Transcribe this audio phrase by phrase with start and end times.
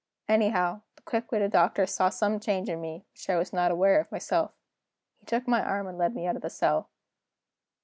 [0.27, 3.99] Anyhow, the quick witted Doctor saw some change in me, which I was not aware
[4.01, 4.51] of myself.
[5.19, 6.89] He took my arm and led me out of the cell.